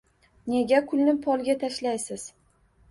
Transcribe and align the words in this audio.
Nega 0.53 0.79
kulni 0.93 1.15
polga 1.29 1.59
tashlaysiz? 1.67 2.27